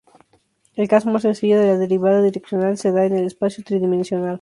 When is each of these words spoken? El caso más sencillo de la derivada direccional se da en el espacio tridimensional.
El 0.73 0.87
caso 0.87 1.11
más 1.11 1.21
sencillo 1.21 1.59
de 1.59 1.67
la 1.67 1.77
derivada 1.77 2.23
direccional 2.23 2.75
se 2.75 2.91
da 2.91 3.05
en 3.05 3.15
el 3.15 3.27
espacio 3.27 3.63
tridimensional. 3.63 4.39